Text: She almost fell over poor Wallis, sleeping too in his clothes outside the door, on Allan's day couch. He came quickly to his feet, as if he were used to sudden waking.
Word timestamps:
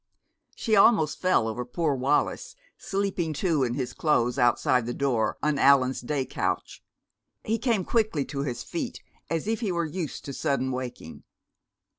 She 0.55 0.75
almost 0.75 1.19
fell 1.21 1.47
over 1.47 1.63
poor 1.63 1.93
Wallis, 1.93 2.55
sleeping 2.75 3.33
too 3.33 3.63
in 3.63 3.75
his 3.75 3.93
clothes 3.93 4.39
outside 4.39 4.87
the 4.87 4.95
door, 4.95 5.37
on 5.43 5.59
Allan's 5.59 6.01
day 6.01 6.25
couch. 6.25 6.83
He 7.45 7.59
came 7.59 7.85
quickly 7.85 8.25
to 8.25 8.39
his 8.39 8.63
feet, 8.63 9.03
as 9.29 9.47
if 9.47 9.59
he 9.59 9.71
were 9.71 9.85
used 9.85 10.25
to 10.25 10.33
sudden 10.33 10.71
waking. 10.71 11.21